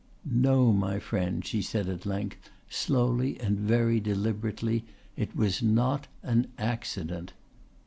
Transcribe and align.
"No, 0.25 0.73
my 0.73 0.97
friend," 0.97 1.45
she 1.45 1.61
said 1.61 1.87
at 1.87 2.07
length, 2.07 2.49
slowly 2.67 3.39
and 3.39 3.59
very 3.59 3.99
deliberately. 3.99 4.83
"It 5.15 5.35
was 5.35 5.61
not 5.61 6.07
an 6.23 6.47
accident." 6.57 7.33